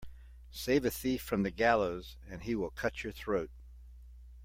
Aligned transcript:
Save 0.49 0.85
a 0.85 0.89
thief 0.89 1.21
from 1.21 1.43
the 1.43 1.51
gallows 1.51 2.17
and 2.27 2.41
he 2.41 2.55
will 2.55 2.71
cut 2.71 3.03
your 3.03 3.13
throat. 3.13 3.51